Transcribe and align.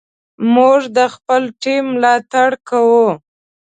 موږ 0.53 0.79
د 0.97 0.99
خپل 1.13 1.41
ټیم 1.61 1.83
ملاتړ 1.95 2.49
کوو. 2.69 3.07